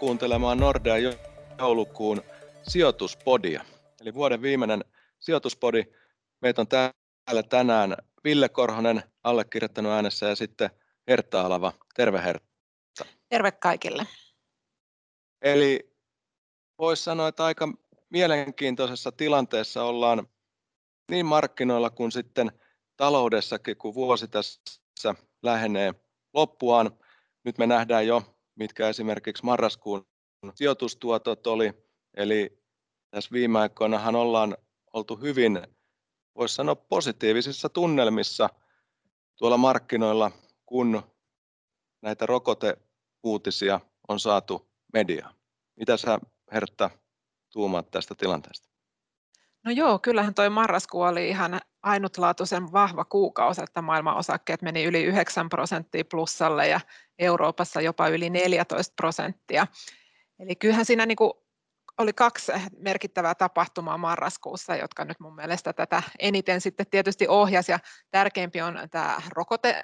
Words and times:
kuuntelemaan 0.00 0.58
Nordea 0.58 0.94
joulukuun 1.58 2.22
sijoituspodia. 2.62 3.64
Eli 4.00 4.14
vuoden 4.14 4.42
viimeinen 4.42 4.84
sijoituspodi. 5.18 5.84
Meitä 6.40 6.60
on 6.60 6.68
täällä 6.68 7.42
tänään 7.48 7.96
Ville 8.24 8.48
Korhonen, 8.48 9.02
allekirjoittanut 9.24 9.92
äänessä 9.92 10.28
ja 10.28 10.36
sitten 10.36 10.70
Hertta 11.08 11.40
Alava. 11.40 11.72
Terve 11.94 12.22
Hertta. 12.22 13.04
Terve 13.28 13.52
kaikille. 13.52 14.06
Eli 15.42 15.92
voisi 16.78 17.04
sanoa, 17.04 17.28
että 17.28 17.44
aika 17.44 17.68
mielenkiintoisessa 18.10 19.12
tilanteessa 19.12 19.82
ollaan 19.82 20.26
niin 21.10 21.26
markkinoilla 21.26 21.90
kuin 21.90 22.12
sitten 22.12 22.52
taloudessakin, 22.96 23.76
kun 23.76 23.94
vuosi 23.94 24.28
tässä 24.28 25.14
lähenee 25.42 25.94
loppuaan. 26.34 26.90
Nyt 27.44 27.58
me 27.58 27.66
nähdään 27.66 28.06
jo, 28.06 28.39
mitkä 28.54 28.88
esimerkiksi 28.88 29.44
marraskuun 29.44 30.06
sijoitustuotot 30.54 31.46
oli, 31.46 31.72
eli 32.14 32.62
tässä 33.10 33.30
viime 33.32 33.58
aikoinahan 33.58 34.16
ollaan 34.16 34.56
oltu 34.92 35.16
hyvin, 35.16 35.66
voisi 36.36 36.54
sanoa 36.54 36.74
positiivisissa 36.74 37.68
tunnelmissa 37.68 38.48
tuolla 39.36 39.56
markkinoilla, 39.56 40.30
kun 40.66 41.02
näitä 42.02 42.26
rokoteuutisia 42.26 43.80
on 44.08 44.20
saatu 44.20 44.70
mediaan. 44.92 45.34
Mitä 45.76 45.96
sä 45.96 46.18
Hertta 46.52 46.90
tuumaat 47.52 47.90
tästä 47.90 48.14
tilanteesta? 48.14 48.69
No 49.64 49.70
joo, 49.70 49.98
kyllähän 49.98 50.34
toi 50.34 50.50
marraskuu 50.50 51.02
oli 51.02 51.28
ihan 51.28 51.60
ainutlaatuisen 51.82 52.72
vahva 52.72 53.04
kuukausi, 53.04 53.62
että 53.62 53.82
maailman 53.82 54.16
osakkeet 54.16 54.62
meni 54.62 54.84
yli 54.84 55.02
9 55.04 55.48
prosenttia 55.48 56.04
plussalle 56.10 56.68
ja 56.68 56.80
Euroopassa 57.18 57.80
jopa 57.80 58.08
yli 58.08 58.30
14 58.30 58.94
prosenttia. 58.96 59.66
Eli 60.38 60.56
kyllähän 60.56 60.84
siinä 60.84 61.06
niin 61.06 61.16
kuin 61.16 61.32
oli 61.98 62.12
kaksi 62.12 62.52
merkittävää 62.78 63.34
tapahtumaa 63.34 63.98
marraskuussa, 63.98 64.76
jotka 64.76 65.04
nyt 65.04 65.20
mun 65.20 65.34
mielestä 65.34 65.72
tätä 65.72 66.02
eniten 66.18 66.60
sitten 66.60 66.86
tietysti 66.90 67.28
ohjasi. 67.28 67.72
Ja 67.72 67.78
tärkeimpi 68.10 68.60
on 68.60 68.78
tämä 68.90 69.22
rokote 69.28 69.82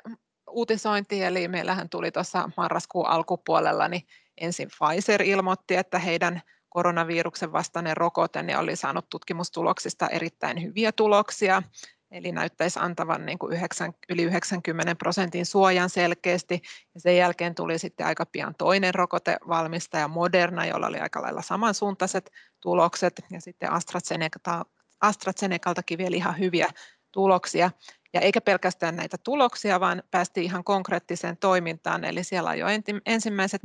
uutisointi, 0.50 1.22
eli 1.22 1.48
meillähän 1.48 1.88
tuli 1.88 2.10
tuossa 2.10 2.50
marraskuun 2.56 3.06
alkupuolella, 3.06 3.88
niin 3.88 4.02
ensin 4.40 4.68
Pfizer 4.68 5.22
ilmoitti, 5.22 5.76
että 5.76 5.98
heidän 5.98 6.42
koronaviruksen 6.76 7.52
vastainen 7.52 7.96
rokote 7.96 8.42
niin 8.42 8.58
oli 8.58 8.76
saanut 8.76 9.08
tutkimustuloksista 9.08 10.08
erittäin 10.08 10.62
hyviä 10.62 10.92
tuloksia, 10.92 11.62
eli 12.10 12.32
näyttäisi 12.32 12.78
antavan 12.82 13.26
niin 13.26 13.38
kuin 13.38 13.52
9, 13.52 13.92
yli 14.08 14.22
90 14.22 14.94
prosentin 14.94 15.46
suojan 15.46 15.90
selkeästi. 15.90 16.62
Ja 16.94 17.00
sen 17.00 17.16
jälkeen 17.16 17.54
tuli 17.54 17.78
sitten 17.78 18.06
aika 18.06 18.26
pian 18.26 18.54
toinen 18.54 18.94
rokotevalmistaja 18.94 20.08
Moderna, 20.08 20.66
jolla 20.66 20.86
oli 20.86 20.98
aika 20.98 21.22
lailla 21.22 21.42
samansuuntaiset 21.42 22.30
tulokset, 22.60 23.20
ja 23.30 23.40
sitten 23.40 23.72
AstraZeneca, 23.72 24.64
AstraZenecaltakin 25.00 25.98
vielä 25.98 26.16
ihan 26.16 26.38
hyviä 26.38 26.68
tuloksia. 27.12 27.70
Ja 28.14 28.20
eikä 28.20 28.40
pelkästään 28.40 28.96
näitä 28.96 29.16
tuloksia, 29.18 29.80
vaan 29.80 30.02
päästiin 30.10 30.44
ihan 30.44 30.64
konkreettiseen 30.64 31.36
toimintaan, 31.36 32.04
eli 32.04 32.24
siellä 32.24 32.50
on 32.50 32.58
jo 32.58 32.66
ensimmäiset 33.06 33.62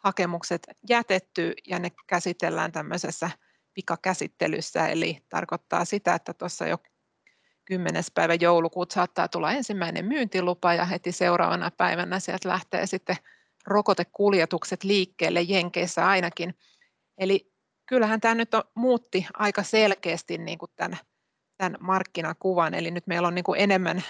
myyntilupahakemukset 0.00 0.66
jätetty 0.88 1.54
ja 1.66 1.78
ne 1.78 1.90
käsitellään 2.06 2.72
tämmöisessä 2.72 3.30
pikakäsittelyssä, 3.74 4.88
eli 4.88 5.18
tarkoittaa 5.28 5.84
sitä, 5.84 6.14
että 6.14 6.34
tuossa 6.34 6.66
jo 6.66 6.78
10. 7.64 8.04
päivä 8.14 8.34
joulukuuta 8.34 8.94
saattaa 8.94 9.28
tulla 9.28 9.52
ensimmäinen 9.52 10.04
myyntilupa 10.04 10.74
ja 10.74 10.84
heti 10.84 11.12
seuraavana 11.12 11.70
päivänä 11.70 12.20
sieltä 12.20 12.48
lähtee 12.48 12.86
sitten 12.86 13.16
rokotekuljetukset 13.66 14.84
liikkeelle 14.84 15.42
Jenkeissä 15.42 16.06
ainakin. 16.06 16.54
Eli 17.18 17.52
kyllähän 17.86 18.20
tämä 18.20 18.34
nyt 18.34 18.54
on, 18.54 18.62
muutti 18.74 19.26
aika 19.34 19.62
selkeästi 19.62 20.38
niin 20.38 20.58
kuin 20.58 20.70
tämän 20.76 20.98
tämän 21.58 21.76
markkinakuvan. 21.80 22.74
Eli 22.74 22.90
nyt 22.90 23.06
meillä 23.06 23.28
on 23.28 23.34
niin 23.34 23.44
kuin 23.44 23.60
enemmän 23.60 24.02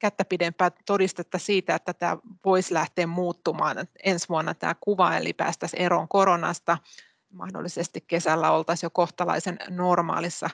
kättä 0.00 0.24
pidempää 0.24 0.70
todistetta 0.86 1.38
siitä, 1.38 1.74
että 1.74 1.94
tämä 1.94 2.16
voisi 2.44 2.74
lähteä 2.74 3.06
muuttumaan 3.06 3.76
ensi 4.04 4.28
vuonna 4.28 4.54
tämä 4.54 4.74
kuva, 4.80 5.16
eli 5.16 5.32
päästäisiin 5.32 5.82
eroon 5.82 6.08
koronasta. 6.08 6.78
Mahdollisesti 7.32 8.04
kesällä 8.06 8.50
oltaisiin 8.50 8.86
jo 8.86 8.90
kohtalaisen 8.90 9.58
normaalissa, 9.68 10.50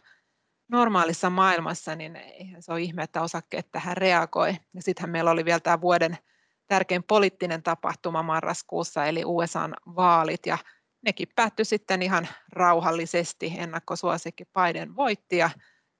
normaalissa 0.69 1.31
maailmassa, 1.31 1.97
niin 1.97 2.17
eihän 2.17 2.63
se 2.63 2.73
ole 2.73 2.81
ihme, 2.81 3.03
että 3.03 3.23
osakkeet 3.23 3.71
tähän 3.73 3.97
reagoi. 3.97 4.57
Ja 4.75 4.83
sittenhän 4.83 5.11
meillä 5.11 5.31
oli 5.31 5.45
vielä 5.45 5.61
tämä 5.61 5.81
vuoden 5.81 6.19
tärkein 6.67 7.03
poliittinen 7.03 7.63
tapahtuma 7.63 8.23
marraskuussa, 8.23 9.07
eli 9.07 9.23
USAn 9.25 9.75
vaalit, 9.97 10.47
ja 10.47 10.59
nekin 11.03 11.29
päättyi 11.37 11.65
sitten 11.65 12.03
ihan 12.03 12.29
rauhallisesti. 12.53 13.55
Ennakkosuosikki 13.59 14.45
Biden 14.45 14.97
voitti, 14.97 15.37
ja 15.37 15.51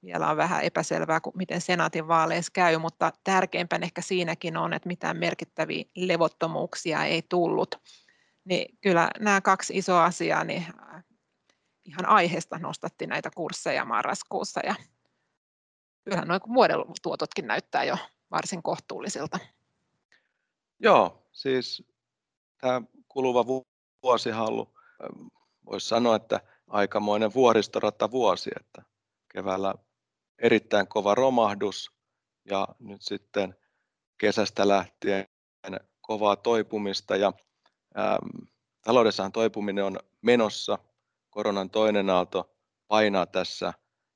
vielä 0.03 0.29
on 0.29 0.37
vähän 0.37 0.63
epäselvää, 0.63 1.19
miten 1.35 1.61
senaatin 1.61 2.07
vaaleissa 2.07 2.51
käy, 2.53 2.77
mutta 2.77 3.13
tärkeimpänä 3.23 3.85
ehkä 3.85 4.01
siinäkin 4.01 4.57
on, 4.57 4.73
että 4.73 4.87
mitään 4.87 5.17
merkittäviä 5.17 5.85
levottomuuksia 5.95 7.03
ei 7.03 7.21
tullut. 7.21 7.75
Niin 8.43 8.77
kyllä 8.81 9.09
nämä 9.19 9.41
kaksi 9.41 9.77
isoa 9.77 10.05
asiaa 10.05 10.43
niin 10.43 10.65
äh, 10.95 11.03
ihan 11.85 12.05
aiheesta 12.05 12.59
nostatti 12.59 13.07
näitä 13.07 13.29
kursseja 13.35 13.85
marraskuussa 13.85 14.61
ja 14.63 14.75
kyllähän 16.03 16.27
nuo 16.27 16.39
vuoden 16.53 16.77
tuototkin 17.01 17.47
näyttää 17.47 17.83
jo 17.83 17.97
varsin 18.31 18.63
kohtuullisilta. 18.63 19.39
Joo, 20.79 21.27
siis 21.31 21.83
tämä 22.57 22.81
kuluva 23.07 23.45
vuosi 24.03 24.31
on 24.31 24.39
ollut, 24.39 24.73
voisi 25.65 25.87
sanoa, 25.87 26.15
että 26.15 26.41
aikamoinen 26.67 27.33
vuoristorata 27.33 28.11
vuosi, 28.11 28.49
että 28.59 28.81
keväällä 29.33 29.75
erittäin 30.39 30.87
kova 30.87 31.15
romahdus 31.15 31.91
ja 32.45 32.67
nyt 32.79 33.01
sitten 33.01 33.55
kesästä 34.17 34.67
lähtien 34.67 35.27
kovaa 36.01 36.35
toipumista 36.35 37.15
ja 37.15 37.33
äm, 37.97 38.47
taloudessahan 38.83 39.31
toipuminen 39.31 39.83
on 39.83 39.99
menossa. 40.21 40.79
Koronan 41.29 41.69
toinen 41.69 42.09
aalto 42.09 42.55
painaa 42.87 43.25
tässä 43.25 43.73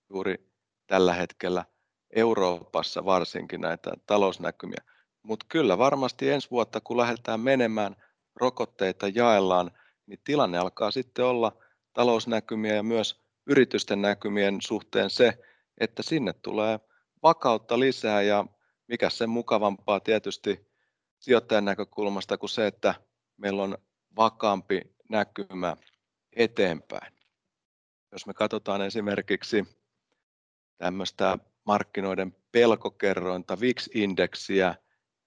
juuri 0.10 0.52
tällä 0.88 1.14
hetkellä 1.14 1.66
Euroopassa 2.16 3.06
varsinkin 3.06 3.62
näitä 3.62 3.92
talousnäkymiä. 4.06 4.84
Mutta 5.24 5.46
kyllä 5.50 5.78
varmasti 5.78 6.30
ensi 6.30 6.52
vuotta, 6.52 6.82
kun 6.82 6.98
lähdetään 6.98 7.40
menemään, 7.40 7.96
rokotteita 8.36 9.08
jaellaan, 9.08 9.72
niin 10.06 10.20
tilanne 10.24 10.58
alkaa 10.58 10.92
sitten 10.92 11.26
olla 11.26 11.58
talousnäkymiä 11.94 12.76
ja 12.76 12.84
myös 12.84 13.22
yritysten 13.48 14.02
näkymien 14.02 14.58
suhteen 14.62 15.10
se, 15.10 15.38
että 15.82 16.04
sinne 16.04 16.34
tulee 16.34 16.80
vakautta 17.24 17.80
lisää 17.80 18.22
ja 18.22 18.46
mikä 18.88 19.10
sen 19.10 19.30
mukavampaa 19.30 20.00
tietysti 20.00 20.68
sijoittajan 21.20 21.66
näkökulmasta 21.66 22.38
kuin 22.38 22.50
se, 22.50 22.68
että 22.68 22.96
meillä 23.38 23.64
on 23.64 23.78
vakaampi 24.16 24.82
näkymä 25.10 25.78
eteenpäin. 26.36 27.14
Jos 28.12 28.26
me 28.26 28.34
katsotaan 28.34 28.82
esimerkiksi 28.82 29.68
tämmöistä 30.78 31.38
markkinoiden 31.64 32.36
pelkokerrointa 32.52 33.60
VIX-indeksiä, 33.60 34.76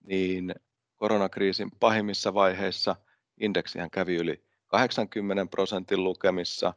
niin 0.01 0.55
koronakriisin 0.97 1.71
pahimmissa 1.81 2.35
vaiheissa 2.35 2.97
indeksihän 3.41 3.91
kävi 3.91 4.17
yli 4.17 4.45
80 4.67 5.47
prosentin 5.51 6.05
lukemissa. 6.05 6.75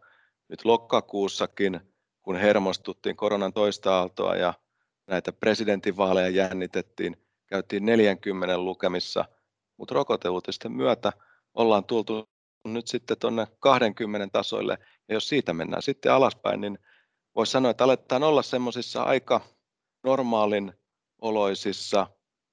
Nyt 0.49 0.65
lokakuussakin 0.65 1.81
kun 2.27 2.35
hermostuttiin 2.35 3.15
koronan 3.15 3.53
toista 3.53 3.97
aaltoa 3.97 4.35
ja 4.35 4.53
näitä 5.07 5.31
presidentinvaaleja 5.33 6.29
jännitettiin, 6.29 7.17
käytiin 7.45 7.85
40 7.85 8.57
lukemissa, 8.57 9.25
mutta 9.77 9.95
rokoteuutisten 9.95 10.71
myötä 10.71 11.13
ollaan 11.53 11.85
tultu 11.85 12.29
nyt 12.65 12.87
sitten 12.87 13.17
tuonne 13.17 13.47
20 13.59 14.27
tasoille, 14.31 14.77
ja 15.07 15.13
jos 15.13 15.29
siitä 15.29 15.53
mennään 15.53 15.81
sitten 15.81 16.13
alaspäin, 16.13 16.61
niin 16.61 16.79
voisi 17.35 17.51
sanoa, 17.51 17.71
että 17.71 17.83
aletaan 17.83 18.23
olla 18.23 18.41
semmoisissa 18.41 19.03
aika 19.03 19.41
normaalin 20.03 20.73
oloisissa 21.21 22.07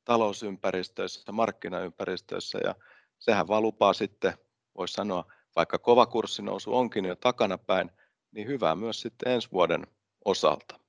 talousympäristöissä, 0.05 1.32
markkinaympäristöissä, 1.32 2.59
ja 2.65 2.75
sehän 3.19 3.49
vaan 3.49 3.62
lupaa 3.62 3.93
sitten, 3.93 4.35
voisi 4.79 4.94
sanoa, 4.94 5.32
vaikka 5.56 5.79
kova 5.79 6.06
kurssinousu 6.06 6.76
onkin 6.76 7.05
jo 7.05 7.17
takanapäin, 7.17 7.91
niin 8.35 8.49
hyvää 8.49 8.75
myös 8.75 9.01
sitten 9.01 9.33
ensi 9.33 9.49
vuoden 9.53 9.87
osalta. 10.25 10.81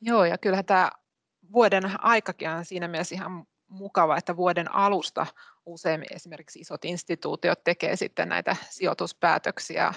Joo, 0.00 0.24
ja 0.24 0.38
kyllähän 0.38 0.64
tämä 0.64 0.90
vuoden 1.52 2.04
aikakin 2.04 2.50
on 2.50 2.64
siinä 2.64 2.88
mielessä 2.88 3.14
ihan 3.14 3.46
mukava, 3.68 4.16
että 4.16 4.36
vuoden 4.36 4.74
alusta 4.74 5.26
usein 5.66 6.04
esimerkiksi 6.10 6.60
isot 6.60 6.84
instituutiot 6.84 7.64
tekee 7.64 7.96
sitten 7.96 8.28
näitä 8.28 8.56
sijoituspäätöksiä 8.70 9.94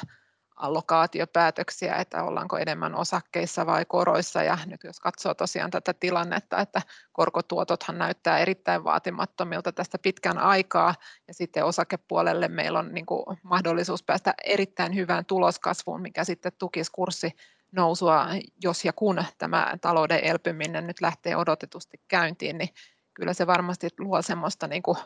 allokaatiopäätöksiä, 0.57 1.95
että 1.95 2.24
ollaanko 2.24 2.57
enemmän 2.57 2.95
osakkeissa 2.95 3.65
vai 3.65 3.86
koroissa. 3.86 4.44
Ja 4.44 4.57
nyt 4.65 4.83
jos 4.83 5.00
katsoo 5.00 5.33
tosiaan 5.33 5.71
tätä 5.71 5.94
tilannetta, 5.94 6.59
että 6.59 6.81
korkotuotothan 7.12 7.98
näyttää 7.98 8.39
erittäin 8.39 8.83
vaatimattomilta 8.83 9.71
tästä 9.71 9.98
pitkän 9.98 10.38
aikaa, 10.38 10.95
ja 11.27 11.33
sitten 11.33 11.65
osakepuolelle 11.65 12.48
meillä 12.48 12.80
on 12.80 12.94
niin 12.94 13.06
kuin 13.06 13.24
mahdollisuus 13.44 14.04
päästä 14.04 14.33
erittäin 14.44 14.95
hyvään 14.95 15.25
tuloskasvuun, 15.25 16.01
mikä 16.01 16.24
sitten 16.24 16.51
tukisi 16.57 16.92
kurssi 16.92 17.31
nousua, 17.71 18.27
jos 18.63 18.86
ja 18.86 18.94
kun 18.94 19.24
tämä 19.38 19.74
talouden 19.81 20.19
elpyminen 20.24 20.88
nyt 20.88 21.01
lähtee 21.01 21.36
odotetusti 21.36 22.01
käyntiin, 22.07 22.57
niin 22.57 22.69
kyllä 23.13 23.33
se 23.33 23.48
varmasti 23.48 23.89
luo 24.00 24.21
semmoista 24.21 24.68
niin 24.68 24.83
kuin 24.83 24.98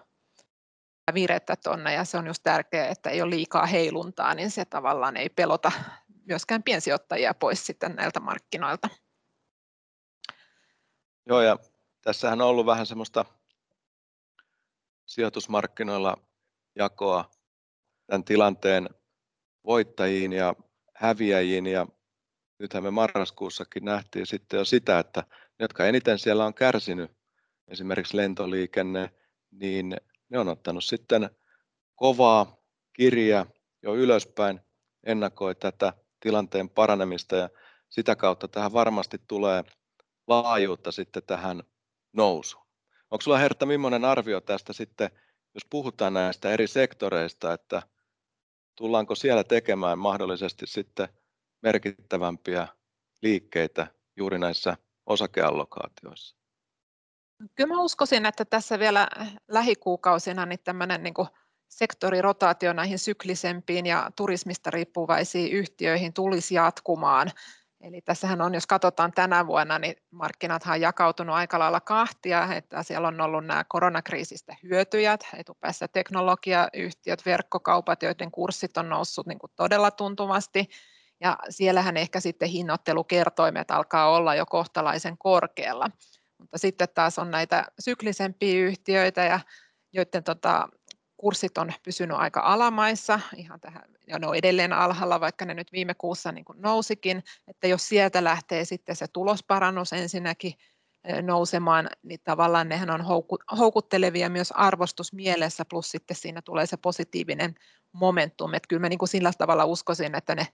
virettä 1.14 1.56
tuonne 1.56 1.94
ja 1.94 2.06
se 2.06 2.18
on 2.18 2.28
just 2.28 2.44
tärkeää, 2.44 2.88
että 2.88 3.10
ei 3.10 3.22
ole 3.22 3.30
liikaa 3.30 3.66
heiluntaa, 3.66 4.34
niin 4.36 4.52
se 4.52 4.66
tavallaan 4.66 5.18
ei 5.18 5.30
pelota 5.30 5.72
myöskään 6.26 6.64
piensijoittajia 6.64 7.34
pois 7.34 7.66
sitten 7.66 7.96
näiltä 7.96 8.20
markkinoilta. 8.20 8.90
Joo 11.26 11.42
ja 11.42 11.58
tässähän 12.02 12.42
on 12.42 12.48
ollut 12.48 12.66
vähän 12.66 12.86
semmoista 12.86 13.26
sijoitusmarkkinoilla 15.06 16.18
jakoa 16.76 17.32
tämän 18.08 18.24
tilanteen 18.24 18.90
voittajiin 19.66 20.34
ja 20.34 20.56
häviäjiin 20.96 21.66
ja 21.66 21.88
nythän 22.60 22.84
me 22.84 22.92
marraskuussakin 22.92 23.86
nähtiin 23.86 24.28
sitten 24.28 24.58
jo 24.58 24.66
sitä, 24.66 25.00
että 25.00 25.24
ne, 25.30 25.64
jotka 25.64 25.86
eniten 25.86 26.20
siellä 26.20 26.46
on 26.46 26.54
kärsinyt, 26.54 27.12
esimerkiksi 27.68 28.18
lentoliikenne, 28.18 29.12
niin 29.52 29.98
ne 30.32 30.40
on 30.40 30.48
ottanut 30.48 30.84
sitten 30.84 31.30
kovaa 31.96 32.58
kirjaa 32.94 33.46
jo 33.84 33.96
ylöspäin, 33.96 34.62
ennakoi 35.06 35.56
tätä 35.56 35.94
tilanteen 36.20 36.70
paranemista 36.70 37.36
ja 37.36 37.50
sitä 37.90 38.16
kautta 38.16 38.48
tähän 38.48 38.74
varmasti 38.74 39.18
tulee 39.28 39.64
laajuutta 40.28 40.92
sitten 40.92 41.24
tähän 41.28 41.64
nousuun. 42.14 42.66
Onko 43.12 43.22
sulla 43.22 43.38
Hertta, 43.38 43.66
millainen 43.66 44.06
arvio 44.06 44.42
tästä 44.42 44.74
sitten, 44.74 45.10
jos 45.54 45.66
puhutaan 45.70 46.14
näistä 46.14 46.52
eri 46.52 46.68
sektoreista, 46.68 47.54
että 47.54 47.82
tullaanko 48.76 49.16
siellä 49.16 49.44
tekemään 49.44 50.00
mahdollisesti 50.00 50.68
sitten 50.68 51.10
merkittävämpiä 51.62 52.68
liikkeitä 53.22 53.88
juuri 54.16 54.40
näissä 54.40 54.78
osakeallokaatioissa? 55.06 56.41
Kyllä 57.56 57.74
mä 57.76 57.82
uskoisin, 57.82 58.26
että 58.26 58.46
tässä 58.46 58.80
vielä 58.80 59.08
lähikuukausina 59.48 60.46
niin 60.46 60.60
tämmöinen 60.64 61.04
niin 61.04 61.14
sektorirotaatio 61.68 62.74
näihin 62.74 63.00
syklisempiin 63.00 63.86
ja 63.86 64.12
turismista 64.16 64.72
riippuvaisiin 64.72 65.52
yhtiöihin 65.52 66.14
tulisi 66.14 66.56
jatkumaan. 66.56 67.32
Eli 67.82 68.02
tässähän 68.02 68.42
on, 68.42 68.54
jos 68.54 68.68
katsotaan 68.68 69.12
tänä 69.12 69.48
vuonna, 69.48 69.80
niin 69.80 69.96
markkinat 70.12 70.64
on 70.68 70.82
jakautunut 70.82 71.36
aika 71.36 71.60
lailla 71.60 71.82
kahtia, 71.82 72.56
että 72.56 72.84
siellä 72.84 73.08
on 73.08 73.22
ollut 73.22 73.46
nämä 73.46 73.64
koronakriisistä 73.64 74.56
hyötyjät, 74.64 75.28
etupäässä 75.38 75.88
teknologiayhtiöt, 75.88 77.26
verkkokaupat, 77.26 78.04
joiden 78.04 78.32
kurssit 78.32 78.78
on 78.78 78.90
noussut 78.90 79.28
niin 79.28 79.40
kuin 79.40 79.52
todella 79.56 79.92
tuntuvasti, 79.92 80.70
ja 81.22 81.38
siellähän 81.50 81.98
ehkä 81.98 82.20
sitten 82.20 82.50
hinnoittelukertoimet 82.50 83.72
alkaa 83.72 84.10
olla 84.10 84.36
jo 84.36 84.46
kohtalaisen 84.46 85.18
korkealla. 85.18 85.90
Mutta 86.42 86.58
sitten 86.58 86.88
taas 86.94 87.20
on 87.20 87.32
näitä 87.32 87.66
syklisempiä 87.80 88.66
yhtiöitä, 88.66 89.24
ja 89.24 89.40
joiden 89.94 90.24
tota, 90.24 90.70
kurssit 91.18 91.58
on 91.58 91.74
pysynyt 91.84 92.18
aika 92.18 92.40
alamaissa, 92.40 93.20
ihan 93.36 93.60
tähän, 93.60 93.84
ja 94.08 94.20
ne 94.20 94.28
on 94.28 94.36
edelleen 94.36 94.74
alhaalla, 94.74 95.20
vaikka 95.20 95.46
ne 95.46 95.54
nyt 95.54 95.72
viime 95.72 95.94
kuussa 95.94 96.32
niin 96.32 96.46
kuin 96.46 96.62
nousikin, 96.62 97.24
että 97.48 97.68
jos 97.68 97.88
sieltä 97.90 98.24
lähtee 98.24 98.66
sitten 98.66 98.96
se 98.96 99.08
tulosparannus 99.08 99.94
ensinnäkin 99.94 100.54
nousemaan, 101.22 101.90
niin 102.04 102.20
tavallaan 102.24 102.70
nehän 102.70 102.90
on 102.90 103.06
houkuttelevia 103.58 104.30
myös 104.30 104.52
arvostusmielessä, 104.52 105.66
plus 105.66 105.92
sitten 105.92 106.18
siinä 106.18 106.42
tulee 106.42 106.66
se 106.66 106.78
positiivinen 106.78 107.56
momentum, 107.92 108.54
että 108.54 108.68
kyllä 108.68 108.80
mä 108.80 108.90
niin 108.90 109.00
kuin 109.00 109.10
sillä 109.10 109.32
tavalla 109.38 109.66
uskoisin, 109.66 110.16
että 110.16 110.36
ne 110.36 110.48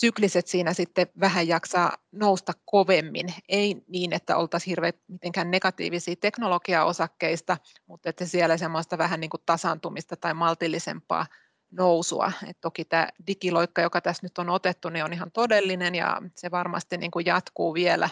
sykliset 0.00 0.46
siinä 0.46 0.72
sitten 0.72 1.06
vähän 1.20 1.48
jaksaa 1.48 1.96
nousta 2.12 2.52
kovemmin. 2.64 3.34
Ei 3.48 3.76
niin, 3.88 4.12
että 4.12 4.36
oltaisiin 4.36 4.70
hirveän 4.70 4.92
mitenkään 5.08 5.50
negatiivisia 5.50 6.16
teknologiaosakkeista, 6.20 7.56
mutta 7.86 8.08
että 8.08 8.26
siellä 8.26 8.56
semmoista 8.56 8.98
vähän 8.98 9.20
niin 9.20 9.30
kuin 9.30 9.42
tasaantumista 9.46 10.16
tai 10.16 10.34
maltillisempaa 10.34 11.26
nousua. 11.70 12.32
Et 12.46 12.60
toki 12.60 12.84
tämä 12.84 13.08
digiloikka, 13.26 13.82
joka 13.82 14.00
tässä 14.00 14.26
nyt 14.26 14.38
on 14.38 14.50
otettu, 14.50 14.88
niin 14.88 15.04
on 15.04 15.12
ihan 15.12 15.32
todellinen 15.32 15.94
ja 15.94 16.22
se 16.34 16.50
varmasti 16.50 16.96
niin 16.96 17.10
kuin 17.10 17.26
jatkuu 17.26 17.74
vielä, 17.74 18.08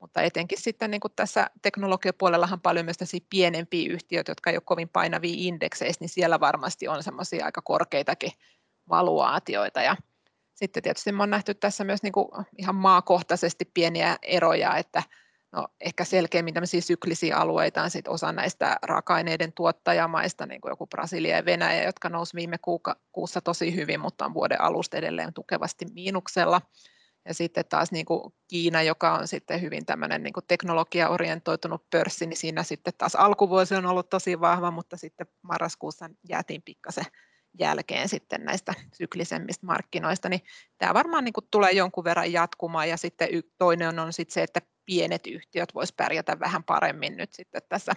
mutta 0.00 0.22
etenkin 0.22 0.60
sitten 0.60 0.90
niin 0.90 1.00
kuin 1.00 1.12
tässä 1.16 1.50
teknologiapuolellahan 1.62 2.60
paljon 2.60 2.84
myös 2.84 2.96
pienempiä 3.30 3.92
yhtiöitä, 3.92 4.30
jotka 4.30 4.50
ei 4.50 4.56
ole 4.56 4.62
kovin 4.66 4.88
painavia 4.88 5.34
indekseissä, 5.36 6.00
niin 6.00 6.08
siellä 6.08 6.40
varmasti 6.40 6.88
on 6.88 7.02
semmoisia 7.02 7.44
aika 7.44 7.62
korkeitakin 7.62 8.32
valuaatioita 8.88 9.82
ja 9.82 9.96
sitten 10.58 10.82
tietysti 10.82 11.10
on 11.20 11.30
nähty 11.30 11.54
tässä 11.54 11.84
myös 11.84 12.02
niin 12.02 12.12
kuin 12.12 12.28
ihan 12.58 12.74
maakohtaisesti 12.74 13.70
pieniä 13.74 14.16
eroja, 14.22 14.76
että 14.76 15.02
no 15.52 15.68
ehkä 15.80 16.04
selkeämmin 16.04 16.54
tämmöisiä 16.54 16.80
syklisiä 16.80 17.36
alueita 17.36 17.82
on 17.82 17.90
sitten 17.90 18.12
osa 18.12 18.32
näistä 18.32 18.76
raaka-aineiden 18.82 19.52
tuottajamaista, 19.52 20.46
niin 20.46 20.60
kuin 20.60 20.70
joku 20.70 20.86
Brasilia 20.86 21.36
ja 21.36 21.44
Venäjä, 21.44 21.84
jotka 21.84 22.08
nousi 22.08 22.34
viime 22.34 22.58
kuuka, 22.58 22.96
kuussa 23.12 23.40
tosi 23.40 23.74
hyvin, 23.74 24.00
mutta 24.00 24.24
on 24.24 24.34
vuoden 24.34 24.60
alusta 24.60 24.96
edelleen 24.96 25.34
tukevasti 25.34 25.86
miinuksella. 25.94 26.60
Ja 27.24 27.34
sitten 27.34 27.64
taas 27.68 27.92
niin 27.92 28.06
kuin 28.06 28.34
Kiina, 28.48 28.82
joka 28.82 29.14
on 29.14 29.28
sitten 29.28 29.60
hyvin 29.60 29.86
tämmöinen 29.86 30.22
niin 30.22 30.32
kuin 30.32 30.44
teknologiaorientoitunut 30.48 31.90
pörssi, 31.90 32.26
niin 32.26 32.36
siinä 32.36 32.62
sitten 32.62 32.92
taas 32.98 33.14
alkuvuosi 33.14 33.74
on 33.74 33.86
ollut 33.86 34.10
tosi 34.10 34.40
vahva, 34.40 34.70
mutta 34.70 34.96
sitten 34.96 35.26
marraskuussa 35.42 36.10
jäätiin 36.28 36.62
pikkasen 36.62 37.04
jälkeen 37.58 38.08
sitten 38.08 38.44
näistä 38.44 38.74
syklisemmistä 38.92 39.66
markkinoista, 39.66 40.28
niin 40.28 40.40
tämä 40.78 40.94
varmaan 40.94 41.24
niin 41.24 41.32
kuin 41.32 41.46
tulee 41.50 41.72
jonkun 41.72 42.04
verran 42.04 42.32
jatkumaan. 42.32 42.88
Ja 42.88 42.96
sitten 42.96 43.28
toinen 43.58 43.98
on 43.98 44.12
sitten 44.12 44.34
se, 44.34 44.42
että 44.42 44.60
pienet 44.84 45.26
yhtiöt 45.26 45.74
vois 45.74 45.92
pärjätä 45.92 46.40
vähän 46.40 46.64
paremmin 46.64 47.16
nyt 47.16 47.32
sitten 47.32 47.62
tässä 47.68 47.92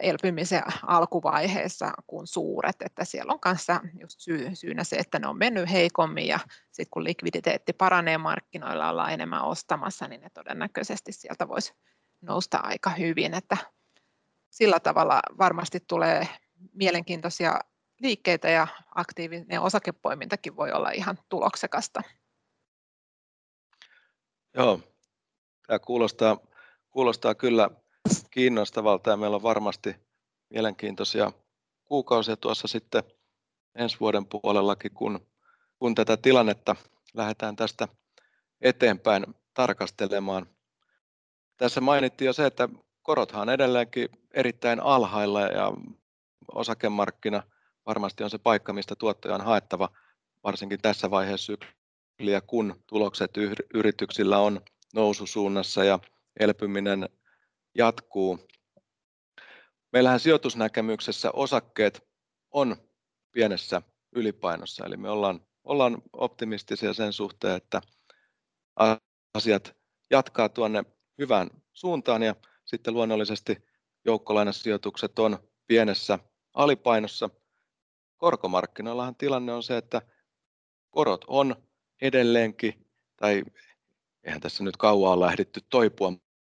elpymisen 0.00 0.62
alkuvaiheessa 0.86 1.92
kuin 2.06 2.26
suuret, 2.26 2.76
että 2.82 3.04
siellä 3.04 3.32
on 3.32 3.40
kanssa 3.40 3.80
just 4.00 4.20
syy, 4.20 4.54
syynä 4.54 4.84
se, 4.84 4.96
että 4.96 5.18
ne 5.18 5.26
on 5.26 5.38
mennyt 5.38 5.70
heikommin 5.70 6.26
ja 6.26 6.38
sitten 6.72 6.90
kun 6.90 7.04
likviditeetti 7.04 7.72
paranee 7.72 8.18
markkinoilla, 8.18 8.90
ollaan 8.90 9.12
enemmän 9.12 9.44
ostamassa, 9.44 10.08
niin 10.08 10.20
ne 10.20 10.30
todennäköisesti 10.34 11.12
sieltä 11.12 11.48
voisi 11.48 11.72
nousta 12.20 12.58
aika 12.58 12.90
hyvin, 12.90 13.34
että 13.34 13.56
sillä 14.50 14.80
tavalla 14.80 15.20
varmasti 15.38 15.80
tulee 15.88 16.28
mielenkiintoisia 16.72 17.60
liikkeitä 18.00 18.50
ja 18.50 18.66
aktiivinen 18.94 19.60
osakepoimintakin 19.60 20.56
voi 20.56 20.72
olla 20.72 20.90
ihan 20.90 21.18
tuloksekasta. 21.28 22.02
Joo, 24.54 24.80
tämä 25.66 25.78
kuulostaa, 25.78 26.38
kuulostaa 26.90 27.34
kyllä 27.34 27.70
kiinnostavalta 28.30 29.10
ja 29.10 29.16
meillä 29.16 29.36
on 29.36 29.42
varmasti 29.42 29.96
mielenkiintoisia 30.50 31.32
kuukausia 31.84 32.36
tuossa 32.36 32.68
sitten 32.68 33.02
ensi 33.74 34.00
vuoden 34.00 34.26
puolellakin, 34.26 34.94
kun, 34.94 35.26
kun 35.78 35.94
tätä 35.94 36.16
tilannetta 36.16 36.76
lähdetään 37.14 37.56
tästä 37.56 37.88
eteenpäin 38.60 39.26
tarkastelemaan. 39.54 40.46
Tässä 41.56 41.80
mainittiin 41.80 42.26
jo 42.26 42.32
se, 42.32 42.46
että 42.46 42.68
korothan 43.02 43.48
edelleenkin 43.48 44.08
erittäin 44.30 44.80
alhailla 44.80 45.40
ja 45.40 45.72
osakemarkkina 46.54 47.42
varmasti 47.86 48.24
on 48.24 48.30
se 48.30 48.38
paikka, 48.38 48.72
mistä 48.72 48.94
tuottoja 48.96 49.34
on 49.34 49.40
haettava, 49.40 49.88
varsinkin 50.44 50.80
tässä 50.80 51.10
vaiheessa 51.10 51.46
sykliä, 51.46 52.40
kun 52.40 52.84
tulokset 52.86 53.30
yrityksillä 53.74 54.38
on 54.38 54.60
noususuunnassa 54.94 55.84
ja 55.84 55.98
elpyminen 56.40 57.08
jatkuu. 57.74 58.38
Meillähän 59.92 60.20
sijoitusnäkemyksessä 60.20 61.30
osakkeet 61.32 62.08
on 62.50 62.76
pienessä 63.32 63.82
ylipainossa, 64.12 64.86
eli 64.86 64.96
me 64.96 65.10
ollaan, 65.10 65.40
ollaan 65.64 66.02
optimistisia 66.12 66.94
sen 66.94 67.12
suhteen, 67.12 67.56
että 67.56 67.80
asiat 69.34 69.76
jatkaa 70.10 70.48
tuonne 70.48 70.84
hyvään 71.18 71.50
suuntaan 71.72 72.22
ja 72.22 72.34
sitten 72.64 72.94
luonnollisesti 72.94 73.56
joukkolainasijoitukset 74.04 75.18
on 75.18 75.38
pienessä 75.66 76.18
alipainossa 76.54 77.30
korkomarkkinoillahan 78.20 79.16
tilanne 79.16 79.52
on 79.52 79.62
se, 79.62 79.76
että 79.76 80.02
korot 80.90 81.24
on 81.26 81.56
edelleenkin, 82.02 82.86
tai 83.16 83.44
eihän 84.24 84.40
tässä 84.40 84.64
nyt 84.64 84.76
kauan 84.76 85.12
ole 85.12 85.26
lähdetty 85.26 85.60
toipua, 85.70 86.12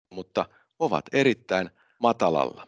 mutta 0.10 0.46
ovat 0.80 1.06
erittäin 1.14 1.70
matalalla. 2.00 2.68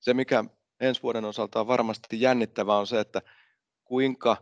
Se, 0.00 0.14
mikä 0.14 0.44
ensi 0.80 1.02
vuoden 1.02 1.24
osalta 1.24 1.60
on 1.60 1.66
varmasti 1.66 2.20
jännittävää, 2.20 2.76
on 2.76 2.86
se, 2.86 3.00
että 3.00 3.22
kuinka 3.84 4.36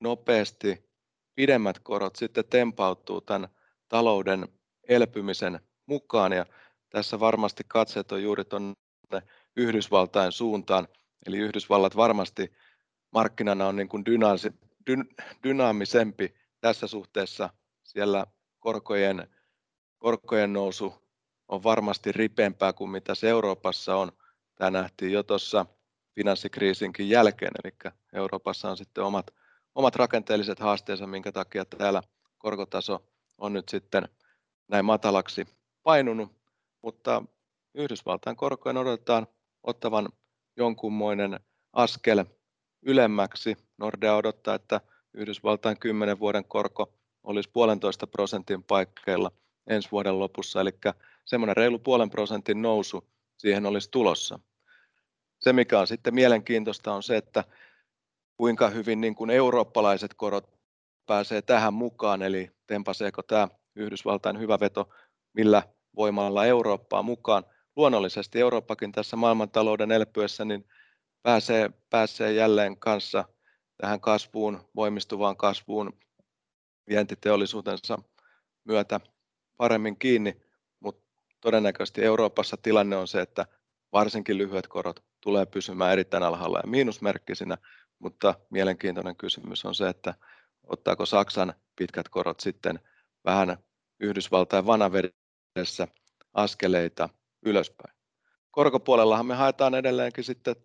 nopeasti 0.00 0.90
pidemmät 1.34 1.78
korot 1.78 2.16
sitten 2.16 2.44
tempautuu 2.50 3.20
tämän 3.20 3.48
talouden 3.88 4.48
elpymisen 4.88 5.60
mukaan 5.86 6.32
ja 6.32 6.46
tässä 6.90 7.20
varmasti 7.20 7.64
katseet 7.68 8.12
on 8.12 8.22
juuri 8.22 8.44
tuonne 8.44 8.74
Yhdysvaltain 9.56 10.32
suuntaan. 10.32 10.88
Eli 11.26 11.38
Yhdysvallat 11.38 11.96
varmasti 11.96 12.52
markkinana 13.10 13.66
on 13.66 13.76
niin 13.76 13.88
kuin 13.88 14.04
dynaasi, 14.04 14.52
dy, 14.86 14.96
dynaamisempi 15.44 16.34
tässä 16.60 16.86
suhteessa. 16.86 17.50
Siellä 17.82 18.26
korkojen, 18.60 19.28
korkojen 19.98 20.52
nousu 20.52 20.94
on 21.48 21.62
varmasti 21.62 22.12
ripeämpää 22.12 22.72
kuin 22.72 22.90
mitä 22.90 23.14
se 23.14 23.28
Euroopassa 23.28 23.96
on. 23.96 24.12
Tämä 24.54 24.70
nähtiin 24.70 25.12
jo 25.12 25.22
tuossa 25.22 25.66
finanssikriisinkin 26.14 27.08
jälkeen, 27.08 27.52
eli 27.64 27.92
Euroopassa 28.12 28.70
on 28.70 28.76
sitten 28.76 29.04
omat, 29.04 29.30
omat 29.74 29.96
rakenteelliset 29.96 30.58
haasteensa, 30.58 31.06
minkä 31.06 31.32
takia 31.32 31.64
täällä 31.64 32.02
korkotaso 32.38 33.04
on 33.38 33.52
nyt 33.52 33.68
sitten 33.68 34.08
näin 34.68 34.84
matalaksi 34.84 35.46
painunut, 35.82 36.32
mutta 36.82 37.22
Yhdysvaltain 37.74 38.36
korkojen 38.36 38.76
odotetaan 38.76 39.26
ottavan 39.62 40.08
jonkunmoinen 40.56 41.40
askel 41.72 42.24
ylemmäksi. 42.82 43.56
Nordea 43.78 44.16
odottaa, 44.16 44.54
että 44.54 44.80
Yhdysvaltain 45.14 45.78
10 45.78 46.18
vuoden 46.18 46.44
korko 46.44 46.92
olisi 47.22 47.50
puolentoista 47.52 48.06
prosentin 48.06 48.62
paikkeilla 48.62 49.30
ensi 49.66 49.88
vuoden 49.92 50.18
lopussa, 50.18 50.60
eli 50.60 50.70
semmoinen 51.24 51.56
reilu 51.56 51.78
puolen 51.78 52.10
prosentin 52.10 52.62
nousu 52.62 53.08
siihen 53.36 53.66
olisi 53.66 53.90
tulossa. 53.90 54.38
Se, 55.40 55.52
mikä 55.52 55.80
on 55.80 55.86
sitten 55.86 56.14
mielenkiintoista, 56.14 56.94
on 56.94 57.02
se, 57.02 57.16
että 57.16 57.44
kuinka 58.36 58.68
hyvin 58.68 59.00
niin 59.00 59.14
kuin 59.14 59.30
eurooppalaiset 59.30 60.14
korot 60.14 60.50
pääsee 61.06 61.42
tähän 61.42 61.74
mukaan, 61.74 62.22
eli 62.22 62.50
tempaseeko 62.66 63.22
tämä 63.22 63.48
Yhdysvaltain 63.76 64.38
hyvä 64.38 64.60
veto 64.60 64.88
millä 65.32 65.62
voimalla 65.96 66.46
Eurooppaa 66.46 67.02
mukaan. 67.02 67.44
Luonnollisesti 67.76 68.40
Eurooppakin 68.40 68.92
tässä 68.92 69.16
maailmantalouden 69.16 69.92
elpyessä 69.92 70.44
niin 70.44 70.64
pääsee, 71.22 71.70
pääsee 71.90 72.32
jälleen 72.32 72.76
kanssa 72.76 73.24
tähän 73.76 74.00
kasvuun, 74.00 74.68
voimistuvaan 74.76 75.36
kasvuun 75.36 75.92
vientiteollisuutensa 76.88 77.98
myötä 78.64 79.00
paremmin 79.56 79.98
kiinni, 79.98 80.42
mutta 80.80 81.04
todennäköisesti 81.40 82.04
Euroopassa 82.04 82.56
tilanne 82.56 82.96
on 82.96 83.08
se, 83.08 83.20
että 83.20 83.46
varsinkin 83.92 84.38
lyhyet 84.38 84.66
korot 84.66 85.04
tulee 85.20 85.46
pysymään 85.46 85.92
erittäin 85.92 86.22
alhaalla 86.22 86.58
ja 86.58 86.70
miinusmerkkisinä, 86.70 87.58
mutta 87.98 88.34
mielenkiintoinen 88.50 89.16
kysymys 89.16 89.64
on 89.64 89.74
se, 89.74 89.88
että 89.88 90.14
ottaako 90.62 91.06
Saksan 91.06 91.54
pitkät 91.76 92.08
korot 92.08 92.40
sitten 92.40 92.80
vähän 93.24 93.56
Yhdysvaltain 94.00 94.66
vanavedessä 94.66 95.88
askeleita 96.34 97.08
ylöspäin. 97.42 97.96
Korkopuolellahan 98.50 99.26
me 99.26 99.34
haetaan 99.34 99.74
edelleenkin 99.74 100.24
sitten 100.24 100.56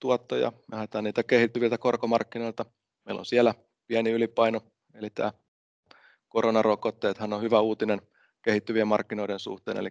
tuottoja, 0.00 0.52
me 0.70 0.76
haetaan 0.76 1.04
niitä 1.04 1.22
kehittyviltä 1.22 1.78
korkomarkkinoilta. 1.78 2.64
Meillä 3.04 3.18
on 3.18 3.26
siellä 3.26 3.54
pieni 3.86 4.10
ylipaino, 4.10 4.60
eli 4.94 5.10
tämä 5.10 5.32
koronarokotteethan 6.28 7.32
on 7.32 7.42
hyvä 7.42 7.60
uutinen 7.60 8.02
kehittyvien 8.42 8.88
markkinoiden 8.88 9.38
suhteen, 9.38 9.76
eli 9.76 9.88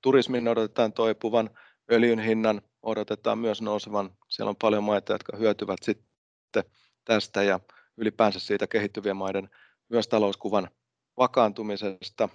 turismin 0.00 0.48
odotetaan 0.48 0.92
toipuvan, 0.92 1.50
öljyn 1.92 2.18
hinnan 2.18 2.62
odotetaan 2.82 3.38
myös 3.38 3.62
nousevan. 3.62 4.10
Siellä 4.28 4.50
on 4.50 4.56
paljon 4.56 4.84
maita, 4.84 5.12
jotka 5.12 5.36
hyötyvät 5.36 5.78
sitten 5.82 6.64
tästä 7.04 7.42
ja 7.42 7.60
ylipäänsä 7.96 8.40
siitä 8.40 8.66
kehittyvien 8.66 9.16
maiden 9.16 9.50
myös 9.88 10.08
talouskuvan 10.08 10.70
vakaantumisesta. 11.16 12.28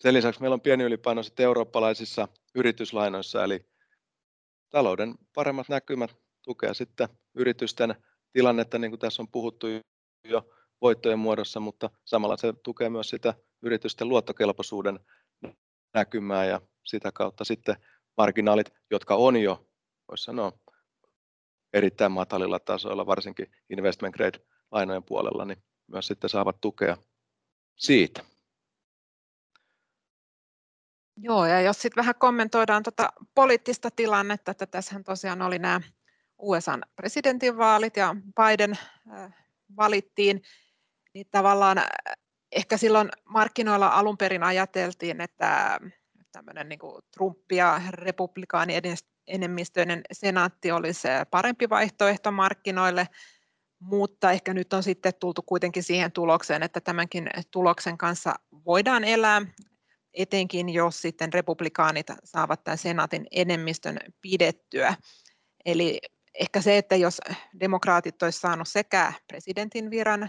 Sen 0.00 0.14
lisäksi 0.14 0.40
meillä 0.40 0.54
on 0.54 0.60
pieni 0.60 0.84
ylipaino 0.84 1.22
sitten 1.22 1.44
eurooppalaisissa 1.44 2.28
yrityslainoissa, 2.54 3.44
eli 3.44 3.66
talouden 4.74 5.14
paremmat 5.34 5.68
näkymät 5.68 6.16
tukea 6.42 6.74
sitten 6.74 7.08
yritysten 7.34 7.94
tilannetta, 8.32 8.78
niin 8.78 8.90
kuin 8.90 9.00
tässä 9.00 9.22
on 9.22 9.28
puhuttu 9.28 9.66
jo 10.24 10.50
voittojen 10.80 11.18
muodossa, 11.18 11.60
mutta 11.60 11.90
samalla 12.04 12.36
se 12.36 12.52
tukee 12.52 12.90
myös 12.90 13.10
sitä 13.10 13.34
yritysten 13.62 14.08
luottokelpoisuuden 14.08 15.00
näkymää 15.94 16.44
ja 16.44 16.60
sitä 16.84 17.12
kautta 17.12 17.44
sitten 17.44 17.76
marginaalit, 18.16 18.72
jotka 18.90 19.14
on 19.14 19.36
jo, 19.36 19.66
voisi 20.08 20.24
sanoa, 20.24 20.52
erittäin 21.72 22.12
matalilla 22.12 22.58
tasoilla, 22.58 23.06
varsinkin 23.06 23.52
investment 23.70 24.14
grade 24.14 24.38
lainojen 24.70 25.04
puolella, 25.04 25.44
niin 25.44 25.62
myös 25.86 26.06
sitten 26.06 26.30
saavat 26.30 26.60
tukea 26.60 26.96
siitä. 27.76 28.24
Joo, 31.16 31.46
ja 31.46 31.60
jos 31.60 31.82
sitten 31.82 32.00
vähän 32.02 32.14
kommentoidaan 32.18 32.82
tuota 32.82 33.12
poliittista 33.34 33.90
tilannetta, 33.90 34.50
että 34.50 34.66
tässähän 34.66 35.04
tosiaan 35.04 35.42
oli 35.42 35.58
nämä 35.58 35.80
USAn 36.38 36.82
presidentinvaalit 36.96 37.96
ja 37.96 38.16
Biden 38.40 38.78
valittiin, 39.76 40.42
niin 41.14 41.26
tavallaan 41.30 41.78
ehkä 42.52 42.76
silloin 42.76 43.08
markkinoilla 43.24 43.88
alun 43.88 44.18
perin 44.18 44.42
ajateltiin, 44.42 45.20
että 45.20 45.80
tämmöinen 46.32 46.68
niin 46.68 46.80
Trump 47.14 47.52
ja 47.52 47.80
republikaani 47.90 48.74
enemmistöinen 49.26 50.02
senaatti 50.12 50.72
olisi 50.72 51.08
parempi 51.30 51.68
vaihtoehto 51.68 52.30
markkinoille, 52.30 53.08
mutta 53.80 54.32
ehkä 54.32 54.54
nyt 54.54 54.72
on 54.72 54.82
sitten 54.82 55.12
tultu 55.20 55.42
kuitenkin 55.42 55.82
siihen 55.82 56.12
tulokseen, 56.12 56.62
että 56.62 56.80
tämänkin 56.80 57.30
tuloksen 57.50 57.98
kanssa 57.98 58.34
voidaan 58.66 59.04
elää, 59.04 59.42
etenkin 60.14 60.68
jos 60.68 61.02
sitten 61.02 61.32
republikaanit 61.32 62.06
saavat 62.24 62.64
tämän 62.64 62.78
senaatin 62.78 63.26
enemmistön 63.30 63.98
pidettyä. 64.20 64.94
Eli 65.64 66.00
ehkä 66.34 66.60
se, 66.60 66.78
että 66.78 66.96
jos 66.96 67.20
demokraatit 67.60 68.22
olisivat 68.22 68.40
saaneet 68.40 68.68
sekä 68.68 69.12
presidentin 69.28 69.90
viran, 69.90 70.28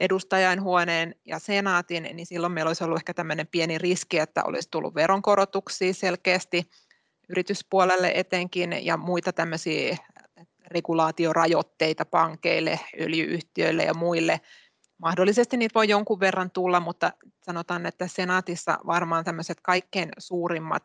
edustajainhuoneen 0.00 1.14
ja 1.24 1.38
senaatin, 1.38 2.02
niin 2.02 2.26
silloin 2.26 2.52
meillä 2.52 2.68
olisi 2.68 2.84
ollut 2.84 2.98
ehkä 2.98 3.14
tämmöinen 3.14 3.46
pieni 3.46 3.78
riski, 3.78 4.18
että 4.18 4.44
olisi 4.44 4.68
tullut 4.70 4.94
veronkorotuksia 4.94 5.94
selkeästi 5.94 6.62
yrityspuolelle 7.28 8.12
etenkin 8.14 8.86
ja 8.86 8.96
muita 8.96 9.32
tämmöisiä 9.32 9.96
regulaatiorajoitteita 10.66 12.04
pankeille, 12.04 12.80
öljyyhtiöille 13.00 13.84
ja 13.84 13.94
muille. 13.94 14.40
Mahdollisesti 15.04 15.56
niitä 15.56 15.74
voi 15.74 15.88
jonkun 15.88 16.20
verran 16.20 16.50
tulla, 16.50 16.80
mutta 16.80 17.12
sanotaan, 17.42 17.86
että 17.86 18.06
senaatissa 18.06 18.78
varmaan 18.86 19.24
tämmöiset 19.24 19.60
kaikkein 19.62 20.08
suurimmat 20.18 20.84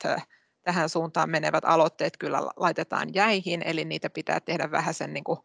tähän 0.62 0.90
suuntaan 0.90 1.30
menevät 1.30 1.66
aloitteet 1.66 2.18
kyllä 2.18 2.42
laitetaan 2.42 3.14
jäihin, 3.14 3.62
eli 3.62 3.86
niitä 3.86 4.10
pitää 4.10 4.40
tehdä 4.40 4.72
vähän 4.72 4.94
sen 4.94 5.14
niin 5.14 5.24
kuin 5.24 5.40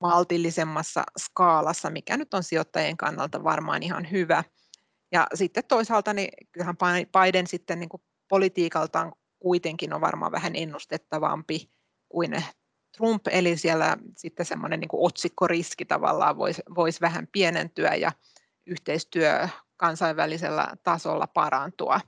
maltillisemmassa 0.00 1.02
skaalassa, 1.18 1.90
mikä 1.90 2.16
nyt 2.16 2.34
on 2.34 2.42
sijoittajien 2.42 2.96
kannalta 2.96 3.44
varmaan 3.44 3.82
ihan 3.82 4.10
hyvä. 4.10 4.44
Ja 5.12 5.26
sitten 5.34 5.64
toisaalta 5.68 6.14
niin 6.14 6.28
kyllähän 6.52 6.76
Biden 7.12 7.46
sitten 7.46 7.80
niin 7.80 7.88
kuin 7.88 8.02
politiikaltaan 8.28 9.12
kuitenkin 9.38 9.92
on 9.92 10.00
varmaan 10.00 10.32
vähän 10.32 10.56
ennustettavampi 10.56 11.70
kuin 12.08 12.44
Trump, 12.96 13.22
eli 13.30 13.56
siellä 13.56 13.96
sitten 14.16 14.46
semmoinen 14.46 14.80
niin 14.80 14.88
otsikkoriski 14.92 15.84
tavallaan 15.84 16.38
voisi, 16.38 16.62
voisi 16.74 17.00
vähän 17.00 17.28
pienentyä 17.32 17.94
ja 17.94 18.12
yhteistyö 18.66 19.48
kansainvälisellä 19.76 20.68
tasolla 20.82 21.26
parantua. 21.26 22.00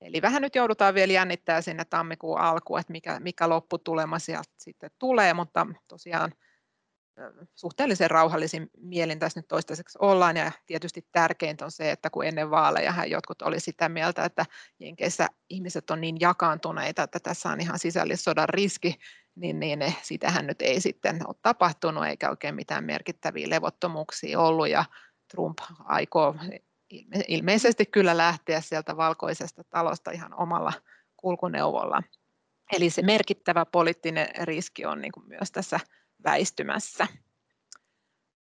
Eli 0.00 0.22
vähän 0.22 0.42
nyt 0.42 0.54
joudutaan 0.54 0.94
vielä 0.94 1.12
jännittää 1.12 1.60
sinne 1.60 1.84
tammikuun 1.84 2.40
alkuun, 2.40 2.80
että 2.80 2.92
mikä, 2.92 3.20
mikä 3.20 3.48
lopputulema 3.48 4.18
sieltä 4.18 4.50
sitten 4.58 4.90
tulee, 4.98 5.34
mutta 5.34 5.66
tosiaan 5.88 6.32
suhteellisen 7.54 8.10
rauhallisin 8.10 8.70
mielin 8.76 9.18
tässä 9.18 9.38
nyt 9.40 9.48
toistaiseksi 9.48 9.98
ollaan 10.00 10.36
ja 10.36 10.52
tietysti 10.66 11.06
tärkeintä 11.12 11.64
on 11.64 11.70
se, 11.70 11.90
että 11.90 12.10
kun 12.10 12.24
ennen 12.24 12.50
vaaleja 12.50 13.04
jotkut 13.06 13.42
oli 13.42 13.60
sitä 13.60 13.88
mieltä, 13.88 14.24
että 14.24 14.46
Jenkeissä 14.78 15.28
ihmiset 15.48 15.90
on 15.90 16.00
niin 16.00 16.16
jakaantuneita, 16.20 17.02
että 17.02 17.20
tässä 17.20 17.48
on 17.48 17.60
ihan 17.60 17.78
sisällissodan 17.78 18.48
riski, 18.48 18.98
niin, 19.34 19.60
niin 19.60 19.94
sitähän 20.02 20.46
nyt 20.46 20.62
ei 20.62 20.80
sitten 20.80 21.26
ole 21.26 21.36
tapahtunut 21.42 22.06
eikä 22.06 22.30
oikein 22.30 22.54
mitään 22.54 22.84
merkittäviä 22.84 23.50
levottomuuksia 23.50 24.40
ollut 24.40 24.68
ja 24.68 24.84
Trump 25.30 25.58
aikoo 25.84 26.34
ilmeisesti 27.28 27.86
kyllä 27.86 28.16
lähteä 28.16 28.60
sieltä 28.60 28.96
valkoisesta 28.96 29.64
talosta 29.64 30.10
ihan 30.10 30.34
omalla 30.34 30.72
kulkuneuvolla. 31.16 32.02
Eli 32.72 32.90
se 32.90 33.02
merkittävä 33.02 33.66
poliittinen 33.66 34.28
riski 34.42 34.86
on 34.86 35.00
niin 35.00 35.12
kuin 35.12 35.28
myös 35.28 35.50
tässä 35.52 35.80
väistymässä. 36.24 37.06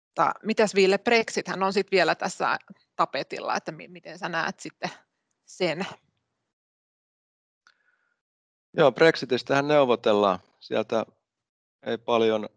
Mutta 0.07 0.33
mitäs 0.43 0.75
Ville, 0.75 0.97
Brexithän 0.97 1.63
on 1.63 1.73
sitten 1.73 1.97
vielä 1.97 2.15
tässä 2.15 2.57
tapetilla, 2.95 3.55
että 3.55 3.71
miten 3.71 4.19
sä 4.19 4.29
näet 4.29 4.59
sitten 4.59 4.89
sen? 5.45 5.85
Joo, 8.77 8.91
Brexitistähän 8.91 9.67
neuvotellaan. 9.67 10.39
Sieltä 10.59 11.05
ei 11.85 11.97
paljon 11.97 12.49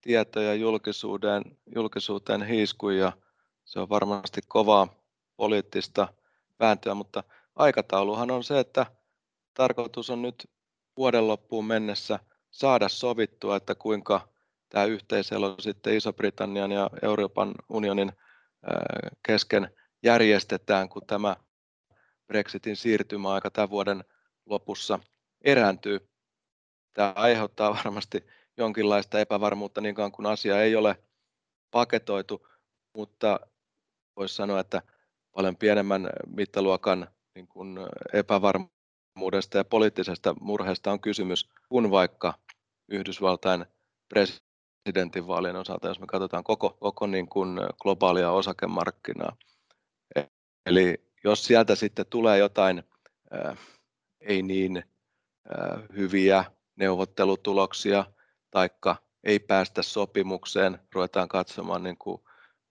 tietoja 0.00 0.54
julkisuuteen, 0.54 1.42
julkisuuteen 1.74 2.42
hiiskui 2.42 2.98
ja 2.98 3.12
se 3.64 3.80
on 3.80 3.88
varmasti 3.88 4.40
kovaa 4.48 4.88
poliittista 5.36 6.08
vääntöä, 6.60 6.94
mutta 6.94 7.24
aikatauluhan 7.56 8.30
on 8.30 8.44
se, 8.44 8.58
että 8.60 8.86
tarkoitus 9.54 10.10
on 10.10 10.22
nyt 10.22 10.50
vuoden 10.96 11.28
loppuun 11.28 11.64
mennessä 11.64 12.18
saada 12.50 12.88
sovittua, 12.88 13.56
että 13.56 13.74
kuinka 13.74 14.28
tämä 14.68 14.84
yhteiselo 14.84 15.56
sitten 15.58 15.96
Iso-Britannian 15.96 16.72
ja 16.72 16.90
Euroopan 17.02 17.54
unionin 17.68 18.12
kesken 19.26 19.70
järjestetään, 20.02 20.88
kun 20.88 21.06
tämä 21.06 21.36
Brexitin 22.26 22.76
siirtymäaika 22.76 23.50
tämän 23.50 23.70
vuoden 23.70 24.04
lopussa 24.46 24.98
erääntyy. 25.42 26.08
Tämä 26.92 27.12
aiheuttaa 27.16 27.74
varmasti 27.84 28.24
jonkinlaista 28.56 29.20
epävarmuutta 29.20 29.80
niin 29.80 29.94
kauan 29.94 30.12
kuin 30.12 30.26
asia 30.26 30.62
ei 30.62 30.76
ole 30.76 31.02
paketoitu, 31.70 32.48
mutta 32.94 33.40
voisi 34.16 34.34
sanoa, 34.34 34.60
että 34.60 34.82
paljon 35.32 35.56
pienemmän 35.56 36.10
mittaluokan 36.26 37.08
niin 37.34 37.48
kuin 37.48 37.78
epävarmuudesta 38.12 39.58
ja 39.58 39.64
poliittisesta 39.64 40.34
murheesta 40.40 40.92
on 40.92 41.00
kysymys 41.00 41.48
kuin 41.68 41.90
vaikka 41.90 42.34
Yhdysvaltain 42.88 43.66
presidentinvaalien 44.08 45.56
osalta, 45.56 45.88
jos 45.88 46.00
me 46.00 46.06
katsotaan 46.06 46.44
koko, 46.44 46.76
koko 46.80 47.06
niin 47.06 47.28
kuin 47.28 47.60
globaalia 47.82 48.30
osakemarkkinaa. 48.30 49.36
Eli 50.66 51.04
jos 51.24 51.44
sieltä 51.44 51.74
sitten 51.74 52.06
tulee 52.06 52.38
jotain 52.38 52.82
ei 54.20 54.42
niin 54.42 54.84
hyviä 55.96 56.44
neuvottelutuloksia, 56.76 58.04
taikka 58.50 58.96
ei 59.24 59.38
päästä 59.38 59.82
sopimukseen, 59.82 60.78
ruvetaan 60.94 61.28
katsomaan 61.28 61.82
niin 61.82 61.98
kuin 61.98 62.22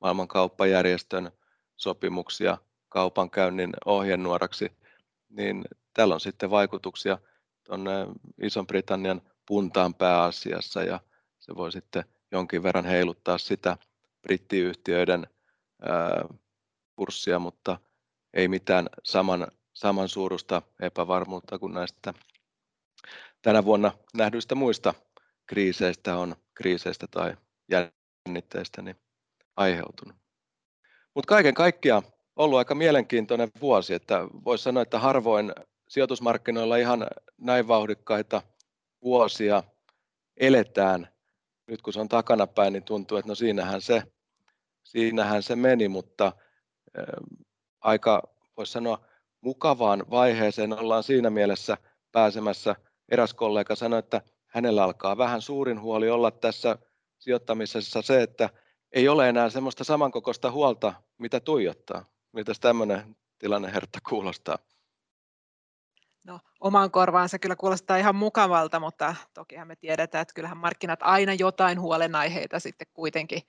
maailmankauppajärjestön 0.02 1.32
sopimuksia 1.76 2.58
kaupankäynnin 2.90 3.74
ohjenuoraksi, 3.86 4.72
niin 5.30 5.66
tällä 5.94 6.14
on 6.14 6.20
sitten 6.20 6.50
vaikutuksia 6.50 7.18
tuonne 7.64 7.92
Ison-Britannian 8.42 9.22
puntaan 9.46 9.94
pääasiassa 9.94 10.84
ja 10.84 11.00
se 11.40 11.56
voi 11.56 11.72
sitten 11.72 12.04
jonkin 12.32 12.64
verran 12.64 12.86
heiluttaa 12.86 13.38
sitä 13.38 13.78
brittiyhtiöiden 14.22 15.28
kurssia, 16.96 17.40
mutta 17.40 17.78
ei 18.34 18.48
mitään 18.48 18.90
saman, 19.04 19.48
saman 19.74 20.10
suurusta 20.10 20.62
epävarmuutta 20.80 21.60
kuin 21.60 21.74
näistä 21.74 22.14
tänä 23.42 23.66
vuonna 23.66 23.92
nähdyistä 24.14 24.56
muista 24.56 24.94
kriiseistä 25.48 26.18
on 26.18 26.36
kriiseistä 26.54 27.08
tai 27.12 27.38
jännitteistä 27.72 28.82
niin 28.82 28.96
aiheutunut. 29.58 30.16
Mutta 31.16 31.30
kaiken 31.30 31.54
kaikkiaan 31.54 32.04
ollut 32.36 32.58
aika 32.58 32.76
mielenkiintoinen 32.76 33.52
vuosi, 33.62 33.94
että 33.94 34.28
voisi 34.46 34.64
sanoa, 34.64 34.84
että 34.84 35.00
harvoin 35.00 35.54
sijoitusmarkkinoilla 35.90 36.78
ihan 36.78 37.08
näin 37.38 37.68
vauhdikkaita 37.68 38.42
vuosia 39.04 39.64
eletään. 40.38 41.08
Nyt 41.68 41.82
kun 41.82 41.94
se 41.94 42.00
on 42.00 42.10
takanapäin, 42.10 42.74
niin 42.74 42.84
tuntuu, 42.84 43.18
että 43.18 43.32
no 43.32 43.36
siinähän 43.36 43.82
se, 43.82 44.04
siinähän 44.84 45.44
se 45.44 45.56
meni, 45.56 45.88
mutta 45.88 46.26
ä, 46.98 47.04
aika, 47.82 48.24
voisi 48.58 48.72
sanoa, 48.72 49.06
mukavaan 49.42 50.06
vaiheeseen 50.10 50.80
ollaan 50.80 51.04
siinä 51.04 51.30
mielessä 51.30 51.78
pääsemässä. 52.12 52.76
Eräs 53.12 53.34
kollega 53.34 53.76
sanoi, 53.76 54.00
että 54.00 54.22
hänellä 54.48 54.84
alkaa 54.84 55.18
vähän 55.18 55.42
suurin 55.42 55.82
huoli 55.82 56.10
olla 56.10 56.32
tässä 56.32 56.78
sijoittamisessa 57.20 58.02
se, 58.02 58.22
että 58.22 58.50
ei 58.92 59.08
ole 59.08 59.30
enää 59.30 59.50
semmoista 59.50 59.84
samankokoista 59.84 60.52
huolta, 60.52 60.94
mitä 61.18 61.40
tuijottaa. 61.40 62.06
Miltä 62.32 62.54
tämmöinen 62.62 63.16
tilanne 63.40 63.74
Hertta 63.74 64.00
kuulostaa? 64.10 64.58
No, 66.24 66.40
omaan 66.60 66.92
korvaan 66.92 67.30
se 67.30 67.40
kyllä 67.40 67.56
kuulostaa 67.56 67.98
ihan 67.98 68.16
mukavalta, 68.16 68.80
mutta 68.80 69.16
tokihan 69.34 69.68
me 69.68 69.76
tiedetään, 69.76 70.22
että 70.22 70.34
kyllähän 70.34 70.58
markkinat 70.58 71.00
aina 71.02 71.34
jotain 71.34 71.82
huolenaiheita 71.82 72.60
sitten 72.60 72.88
kuitenkin 72.94 73.42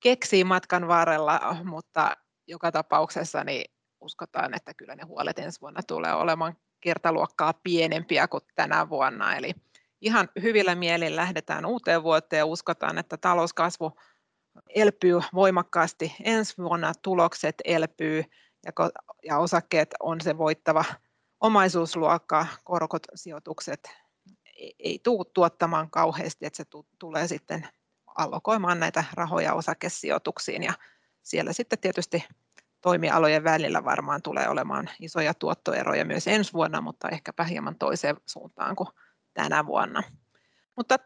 keksii 0.00 0.44
matkan 0.44 0.88
varrella, 0.88 1.56
mutta 1.64 2.16
joka 2.46 2.72
tapauksessa 2.72 3.44
niin 3.44 3.64
uskotaan, 4.00 4.54
että 4.54 4.74
kyllä 4.74 4.94
ne 4.94 5.02
huolet 5.02 5.38
ensi 5.38 5.60
vuonna 5.60 5.80
tulee 5.86 6.14
olemaan 6.14 6.56
kertaluokkaa 6.82 7.52
pienempiä 7.52 8.28
kuin 8.28 8.42
tänä 8.54 8.88
vuonna. 8.88 9.36
Eli 9.36 9.54
ihan 10.00 10.28
hyvillä 10.42 10.74
mielin 10.74 11.16
lähdetään 11.16 11.66
uuteen 11.66 12.02
vuoteen 12.02 12.38
ja 12.38 12.46
uskotaan, 12.46 12.98
että 12.98 13.16
talouskasvu 13.16 13.92
elpyy 14.68 15.20
voimakkaasti 15.34 16.16
ensi 16.24 16.54
vuonna, 16.58 16.92
tulokset 17.02 17.54
elpyy 17.64 18.24
ja, 19.24 19.38
osakkeet 19.38 19.94
on 20.00 20.20
se 20.20 20.38
voittava 20.38 20.84
omaisuusluokka, 21.40 22.46
korkot, 22.64 23.02
sijoitukset 23.14 23.80
ei, 24.78 25.00
tule 25.02 25.26
tuottamaan 25.34 25.90
kauheasti, 25.90 26.46
että 26.46 26.56
se 26.56 26.64
tu, 26.64 26.86
tulee 26.98 27.28
sitten 27.28 27.68
allokoimaan 28.16 28.80
näitä 28.80 29.04
rahoja 29.14 29.54
osakesijoituksiin 29.54 30.62
ja 30.62 30.72
siellä 31.22 31.52
sitten 31.52 31.78
tietysti 31.78 32.24
toimialojen 32.82 33.44
välillä 33.44 33.84
varmaan 33.84 34.22
tulee 34.22 34.48
olemaan 34.48 34.90
isoja 35.00 35.34
tuottoeroja 35.34 36.04
myös 36.04 36.28
ensi 36.28 36.52
vuonna, 36.52 36.80
mutta 36.80 37.08
ehkäpä 37.08 37.44
hieman 37.44 37.78
toiseen 37.78 38.16
suuntaan 38.26 38.76
kuin 38.76 38.88
tänä 39.34 39.66
vuonna. 39.66 40.02
Mutta 40.76 40.98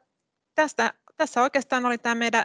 tästä, 0.54 0.94
tässä 1.16 1.42
oikeastaan 1.42 1.86
oli 1.86 1.98
tämä 1.98 2.14
meidän 2.14 2.44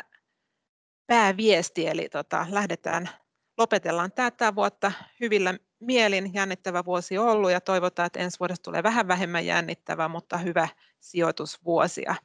pääviesti, 1.07 1.87
eli 1.87 2.09
tota, 2.09 2.47
lähdetään, 2.49 3.09
lopetellaan 3.57 4.11
tätä 4.11 4.55
vuotta 4.55 4.91
hyvillä 5.19 5.53
mielin. 5.79 6.33
Jännittävä 6.33 6.85
vuosi 6.85 7.17
ollut 7.17 7.51
ja 7.51 7.61
toivotaan, 7.61 8.07
että 8.07 8.19
ensi 8.19 8.39
vuodesta 8.39 8.63
tulee 8.63 8.83
vähän 8.83 9.07
vähemmän 9.07 9.45
jännittävä, 9.45 10.07
mutta 10.07 10.37
hyvä 10.37 10.67
sijoitusvuosi 10.99 12.01
ja 12.05 12.15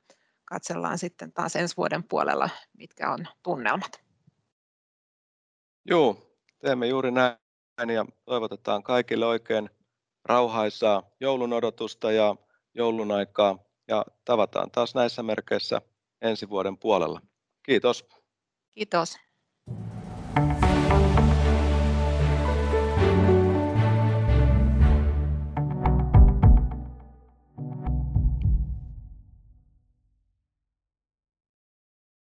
katsellaan 0.45 0.99
sitten 0.99 1.33
taas 1.33 1.57
ensi 1.57 1.77
vuoden 1.77 2.05
puolella, 2.05 2.51
mitkä 2.79 3.11
on 3.11 3.27
tunnelmat. 3.43 4.03
Joo, 5.85 6.26
teemme 6.67 6.87
juuri 6.87 7.11
näin 7.11 7.91
ja 7.95 8.07
toivotetaan 8.25 8.83
kaikille 8.83 9.27
oikein 9.27 9.71
rauhaisaa 10.25 11.03
joulun 11.21 11.53
odotusta 11.53 12.13
ja 12.13 12.37
joulun 12.75 13.13
aikaa 13.13 13.59
ja 13.89 14.05
tavataan 14.25 14.71
taas 14.71 14.95
näissä 14.95 15.23
merkeissä 15.23 15.83
ensi 16.23 16.49
vuoden 16.49 16.79
puolella. 16.79 17.21
Kiitos. 17.63 18.09
Kiitos. 18.75 19.17